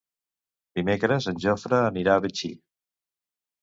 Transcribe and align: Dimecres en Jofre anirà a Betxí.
Dimecres 0.79 1.29
en 1.33 1.43
Jofre 1.45 1.85
anirà 1.93 2.19
a 2.19 2.27
Betxí. 2.29 2.55